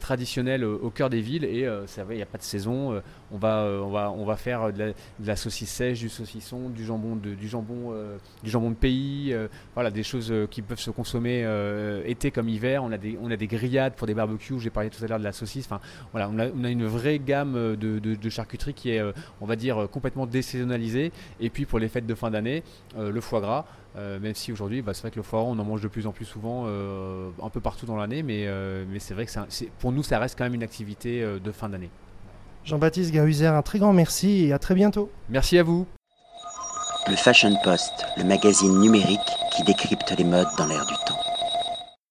traditionnels 0.00 0.64
au, 0.64 0.90
cœur 0.90 1.10
des 1.10 1.20
villes. 1.20 1.44
Et 1.44 1.60
il 1.60 2.16
n'y 2.16 2.22
a 2.22 2.26
pas 2.26 2.38
de 2.38 2.42
saison. 2.42 3.00
on, 3.30 3.38
va, 3.38 4.36
faire 4.36 4.72
de 4.72 4.94
la, 5.24 5.36
saucisse 5.36 5.70
sèche, 5.70 6.00
du 6.00 6.08
saucisson, 6.08 6.68
du 6.70 6.84
jambon 6.84 7.16
de, 7.16 7.34
du 7.34 7.48
jambon, 7.48 7.94
du 8.42 8.50
jambon 8.50 8.70
de 8.70 8.74
pays. 8.74 9.34
voilà, 9.74 9.90
des 9.90 10.02
choses 10.02 10.32
qui 10.50 10.62
peuvent 10.62 10.80
se 10.80 10.90
consommer 10.90 11.46
été 12.04 12.30
comme 12.30 12.48
hiver. 12.48 12.82
On 12.82 12.92
a, 12.92 12.98
des, 13.36 13.46
grillades 13.46 13.94
pour 13.94 14.06
des 14.06 14.14
barbecues. 14.14 14.58
J'ai 14.58 14.70
parlé 14.70 14.90
tout 14.90 15.02
à 15.04 15.06
l'heure 15.06 15.18
de 15.18 15.24
la 15.24 15.32
saucisse. 15.32 15.66
Enfin, 15.66 15.80
voilà, 16.12 16.28
on 16.30 16.64
a 16.64 16.70
une 16.70 16.86
vraie 16.86 17.18
gamme 17.18 17.67
de, 17.76 18.30
charcuterie 18.30 18.74
qui 18.74 18.90
est, 18.90 19.00
euh, 19.00 19.12
on 19.40 19.46
va 19.46 19.56
dire, 19.56 19.88
complètement 19.90 20.26
désaisonnalisée. 20.26 21.12
Et 21.40 21.50
puis 21.50 21.66
pour 21.66 21.78
les 21.78 21.88
fêtes 21.88 22.06
de 22.06 22.14
fin 22.14 22.30
d'année, 22.30 22.62
euh, 22.96 23.10
le 23.10 23.20
foie 23.20 23.40
gras. 23.40 23.64
Euh, 23.96 24.20
même 24.20 24.34
si 24.34 24.52
aujourd'hui, 24.52 24.82
bah, 24.82 24.94
c'est 24.94 25.02
vrai 25.02 25.10
que 25.10 25.16
le 25.16 25.22
foie 25.22 25.40
gras, 25.40 25.48
on 25.48 25.58
en 25.58 25.64
mange 25.64 25.80
de 25.80 25.88
plus 25.88 26.06
en 26.06 26.12
plus 26.12 26.24
souvent, 26.24 26.66
un 26.66 27.50
peu 27.50 27.60
partout 27.60 27.86
dans 27.86 27.96
l'année, 27.96 28.22
mais, 28.22 28.46
mais 28.88 28.98
c'est 28.98 29.14
vrai 29.14 29.26
que 29.26 29.32
c'est, 29.48 29.70
pour 29.78 29.92
nous, 29.92 30.02
ça 30.02 30.18
reste 30.18 30.36
quand 30.38 30.44
même 30.44 30.54
une 30.54 30.62
activité 30.62 31.24
de 31.42 31.52
fin 31.52 31.68
d'année. 31.68 31.90
Jean-Baptiste 32.64 33.12
Gahuzer, 33.12 33.54
un 33.54 33.62
très 33.62 33.78
grand 33.78 33.92
merci 33.92 34.44
et 34.44 34.52
à 34.52 34.58
très 34.58 34.74
bientôt. 34.74 35.10
Merci 35.30 35.58
à 35.58 35.62
vous. 35.62 35.86
Le 37.08 37.16
Fashion 37.16 37.56
Post, 37.64 38.04
le 38.18 38.24
magazine 38.24 38.78
numérique 38.78 39.20
qui 39.56 39.62
décrypte 39.62 40.14
les 40.18 40.24
modes 40.24 40.48
dans 40.58 40.66
l'air 40.66 40.84
du 40.84 40.94
temps. 41.06 41.27